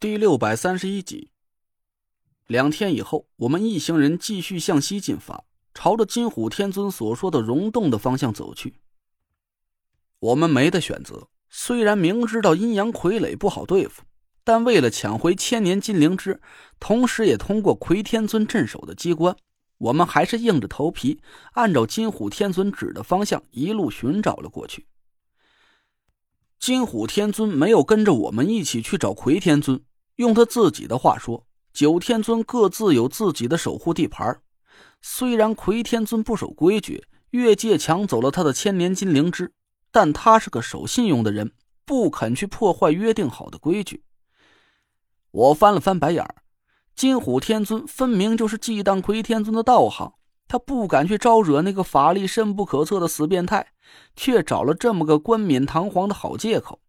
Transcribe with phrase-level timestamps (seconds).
[0.00, 1.30] 第六百三十一集。
[2.46, 5.44] 两天以后，我们一行人继续向西进发，
[5.74, 8.76] 朝着金虎天尊所说的溶洞的方向走去。
[10.18, 14.04] 我们没得选择，虽然明知道阴阳傀儡不好对付，
[14.42, 16.40] 但为了抢回千年金灵芝，
[16.78, 19.36] 同时也通过魁天尊镇守的机关，
[19.76, 21.20] 我们还是硬着头皮，
[21.52, 24.86] 按照金虎天尊指的方向一路寻找了过去。
[26.58, 29.82] 金虎天尊没有跟着我们一起去找魁天尊，
[30.20, 34.42] 用他自己的话说，九天尊各自有自己的守护地盘。
[35.00, 39.54] 虽然魁天尊不守规矩，越界抢走了他的千年金灵芝，
[39.90, 41.52] 但他是个守信用的人，
[41.86, 44.04] 不肯去破坏约定好的规矩。
[45.30, 46.22] 我翻了翻白眼
[46.94, 50.12] 金虎天尊分明就是忌惮魁天尊的道行。
[50.46, 53.68] 他不敢去招惹那个法力深不可测的死变态，
[54.14, 56.82] 却找了这么个冠冕堂皇的好借口。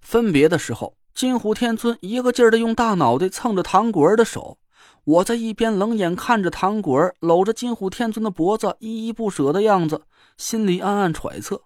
[0.00, 4.56] 分别的时候，金虎天尊一个劲儿的用大脑袋蹭着唐果儿的手，
[5.02, 10.02] 我在一边冷眼看着唐果儿搂着金虎天尊的脖子，依依不舍的样子，
[10.36, 11.62] 心里暗暗揣测：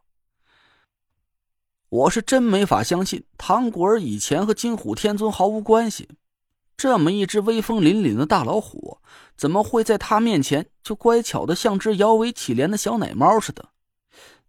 [1.90, 6.08] 我是真没法相信唐果儿以前和金虎天尊毫无关系。
[6.74, 8.96] 这么一只威风凛凛的大老虎，
[9.36, 13.68] 怎么会在他面前就乖巧的像只摇尾乞怜的小奶猫似的？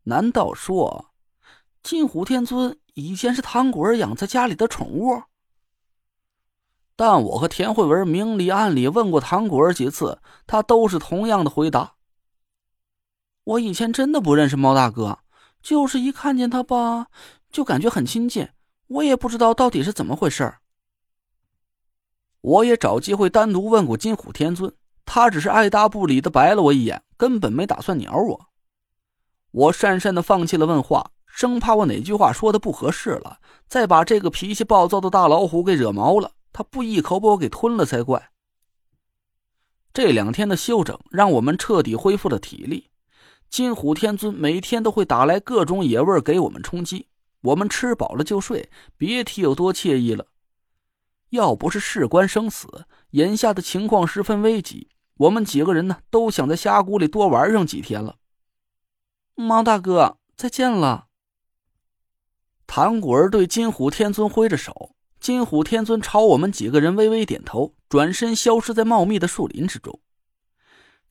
[0.04, 1.13] 难道说，
[1.84, 5.24] 金虎天尊以前是唐果儿养在家里的宠物？
[6.96, 11.96] 但我和田慧文明里暗里问过唐果儿几次，他都是同样的回答。
[13.44, 15.20] 我以前真的不认识猫大哥，
[15.62, 17.08] 就是一看见他吧，
[17.52, 18.48] 就感觉很亲近。
[18.88, 20.54] 我也不知道到底是怎么回事。
[22.40, 28.46] 我也找机会单独问过金虎天尊，他只是爱答不理的白了我一眼，根本没打算鸟我。
[29.52, 38.30] 我讪讪的放弃了问话，生怕我哪句话说的不合适了，再把这个脾气暴躁的大老虎给惹毛了，他不一口把我给吞了才怪。
[39.92, 42.92] 这两天的休整让我们彻底恢复了体力，
[43.50, 47.08] 金虎天尊每天都会打来各种野味给我们充饥，
[47.42, 50.28] 我们吃饱了就睡，别提有多惬意了。
[51.32, 58.18] 要不是事关生死，眼下的情况十分危急，我们几个人呢都想在峡谷里多玩上几天了。
[59.34, 61.08] 猫大哥，再见了。
[62.76, 70.00] 盘古儿对金虎天尊挥着手，金虎天尊朝我们几个人微微点头，转身消失在茂密的树林之中。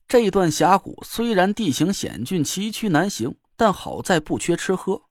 [0.05, 5.03] 这段峡谷虽然地形险峻、崎岖难行，但好在不缺吃喝。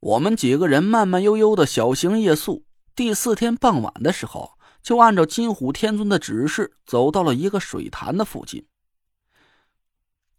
[0.00, 2.64] 我们几个人慢慢悠悠的小行夜宿。
[2.96, 8.66] 第四天傍晚的时候，就按照金虎天尊的指示，走到了一个水潭的附近。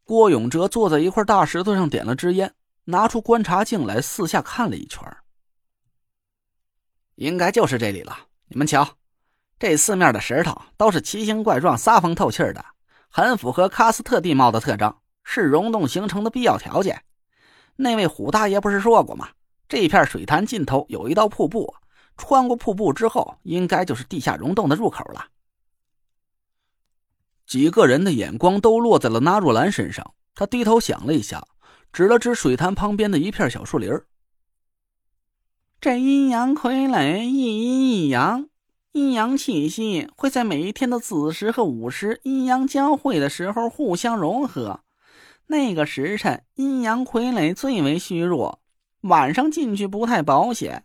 [0.03, 2.53] 郭永哲坐在一块大石头上，点了支烟，
[2.85, 5.01] 拿出观察镜来，四下看了一圈。
[7.15, 8.17] 应该就是这里了。
[8.47, 8.97] 你们瞧，
[9.57, 12.65] 这四面的石头都是奇形怪状、撒风透气的，
[13.09, 17.03] 很符合喀斯特地貌的特征，是溶洞形成的必要条件。
[17.75, 19.29] 那位虎大爷不是说过吗？
[19.67, 21.73] 这片水潭尽头有一道瀑布。
[22.17, 25.27] 穿过瀑布之后，应该就是地下溶洞的入口了。
[27.45, 31.45] 几个人的眼光都落在了纳若兰身上，他低头想了一下，
[31.95, 33.89] 指了指水潭旁边的一片小树林
[35.79, 38.49] 这阴阳傀儡一阴一阳，
[38.91, 44.81] 阴阳气息会在每一天的子时和午时阴阳交汇的时候互相融合。
[45.47, 48.59] 那个时辰，阴阳傀儡最为虚弱，
[49.03, 50.83] 晚上进去不太保险。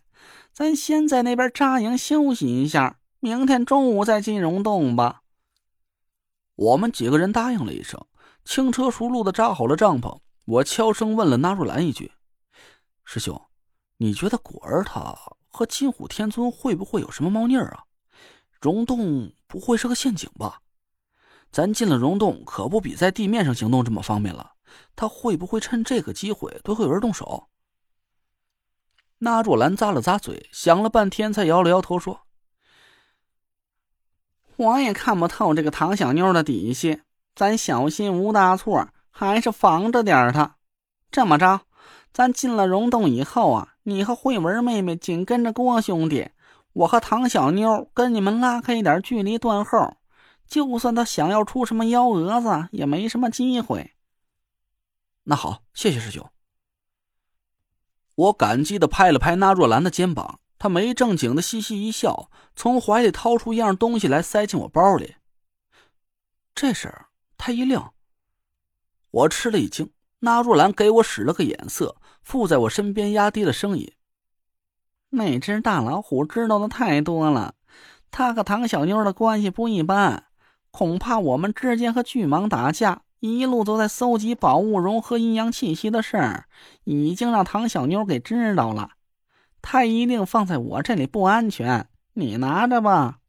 [0.53, 5.23] 咱先在那边扎营休息一下，明天中午再进溶洞吧。
[6.55, 7.99] 我们几个人答应了一声，
[8.45, 10.17] 轻车熟路的扎好了帐篷。
[10.51, 12.11] 我悄声问了纳若兰一句
[13.05, 13.41] ：“师兄，
[13.97, 15.15] 你觉得果儿他
[15.47, 17.85] 和金虎天尊会不会有什么猫腻儿啊？
[18.59, 20.61] 溶洞不会是个陷阱吧？
[21.53, 24.51] 咱进了溶洞，可不比在地面上行动这么方便了。
[24.93, 27.47] 他会不会趁这个机会对慧文动手？”
[29.19, 32.27] 纳若兰咂了咂嘴，想了半天，才摇了摇头说
[34.57, 37.03] ：“我也看不透这个唐小妞的底细，
[37.35, 38.89] 咱小心无大错，
[39.27, 40.55] 还是防着点他。
[41.11, 41.61] 这么着，
[42.11, 46.29] 咱进了溶洞以后啊，你和慧文妹妹紧跟着郭兄弟，
[46.73, 49.97] 我和唐小妞跟你们拉开一点距离断后，
[50.47, 53.93] 就算他想要出什么幺蛾子，也没什么机会。”
[55.25, 56.27] 那好，谢谢师兄。
[58.15, 65.15] 我感激的拍了拍纳若兰的肩膀，她没正经的嘻嘻一笑，从怀里掏出一样东西来，塞进我包里。
[66.53, 67.05] 这时，
[67.37, 67.91] 他一愣，
[69.11, 69.91] 我吃了一惊。
[70.19, 73.91] 纳若兰给我使了个眼色，附在我身边，压低了声音
[75.09, 77.55] ：“那只大老虎知道的太多了，
[78.11, 80.25] 他和唐小妞的关系不一般，
[80.69, 86.45] 恐怕我们之间和巨蟒打架，一路都在搜集宝物、融合阴阳气息的事儿，
[86.83, 88.91] 已经让唐小妞给知道了。
[89.63, 93.19] 他一定放在我这里不安全，你拿着吧。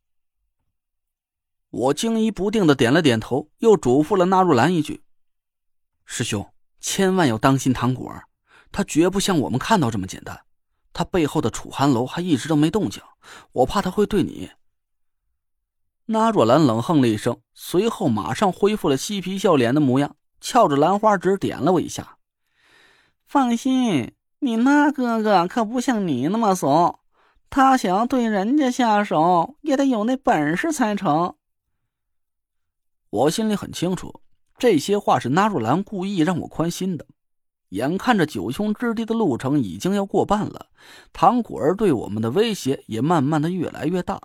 [1.70, 5.02] 我惊疑不定的点了点头，又嘱咐了纳若兰一句
[6.04, 8.24] ：“师兄，千万要当心唐果儿，
[8.70, 10.44] 他绝不像我们看到这么简单。
[10.92, 13.02] 他背后的楚寒楼还一直都没动静，
[13.52, 14.50] 我怕他会对你。”
[16.06, 22.18] 纳若兰冷哼了一声，随后马上恢复了嬉皮笑脸的模样，翘着兰花指点了我一下
[23.24, 26.98] ：“放心，你那哥哥可不像你那么怂，
[27.48, 31.36] 他想要对人家下手，也得有那本事才成。”
[33.08, 34.21] 我心里很清楚，
[34.62, 37.04] 这些话是纳若兰故意让我宽心的。
[37.70, 40.66] 眼看着九兄之地的路程已经要过半了，
[41.12, 44.20] 唐果儿对我们的威胁也慢慢的越来越大。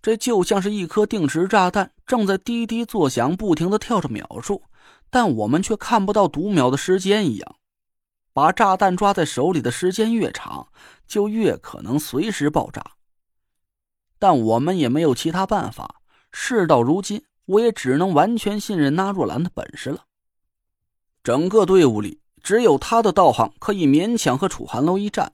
[0.00, 4.62] 这就像是一颗定时炸弹正在滴滴作响，不停的跳着秒数，
[5.10, 7.56] 但我们却看不到读秒的时间一样。
[8.32, 10.68] 把炸弹抓在手里的时间越长，
[11.06, 12.82] 就越可能随时爆炸。
[14.18, 15.96] 但我们也没有其他办法。
[16.32, 17.22] 事到如今。
[17.48, 20.04] 我也只能完全信任纳若兰的本事了。
[21.24, 25.32] 整个队伍里，只有他的道行可以勉强和楚寒楼一战。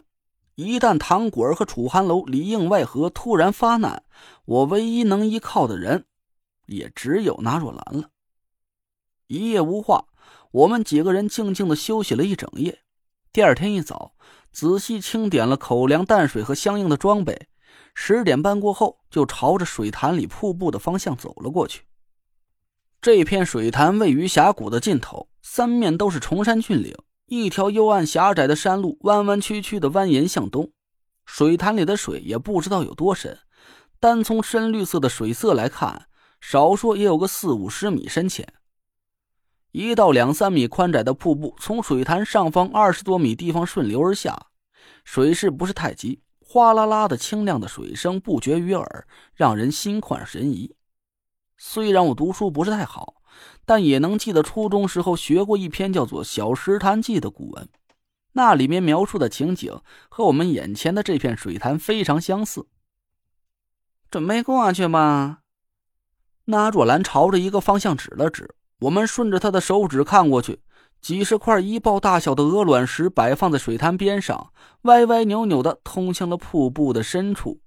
[0.55, 4.05] 一旦唐果儿和楚寒楼里应外合，突然发难，
[4.45, 6.05] 我唯一能依靠的人，
[6.67, 8.11] 也只有纳若兰了。
[9.27, 10.07] 一夜无话，
[10.53, 12.83] 我们几个人静静的休息了一整夜。
[13.33, 14.15] 第二天一早，
[14.53, 17.49] 仔细清点了口粮、淡水和相应的装备。
[17.93, 21.83] 十点半过后，就朝着水潭里瀑布的方向走了过去。
[23.05, 26.97] 这片水潭位于峡谷的尽头，三面都是崇山峻岭，
[27.27, 30.73] 一条幽暗狭窄的山路弯弯曲曲的蜿蜒向东。
[31.27, 33.39] 水潭里的水也不知道有多深，
[34.01, 36.07] 单从深绿色的水色来看，
[36.41, 38.51] 少说也有个四五十米深浅。
[39.73, 44.47] 一道两三米宽窄的瀑布从水潭上方二十多米地方顺流而下，
[45.05, 50.75] 水势不是太急，哗啦啦的清亮的水声不绝于耳，让人心旷神怡。
[51.57, 53.15] 虽然我读书不是太好，
[53.65, 57.69] 但也能记得初中时候学过一篇叫做《小石潭记》的古文，
[58.33, 62.67] 那里面描述的情景和我们眼前的这片水潭非常相似。
[64.11, 65.41] 准备过去吧。
[66.45, 70.61] 那若兰朝着一个方向指了指，我们顺着他的手指看过去，
[71.01, 74.53] 几十块一抱大小的鹅卵石摆放在水潭边上，
[74.83, 77.61] 歪歪扭扭的通向了瀑布的深处。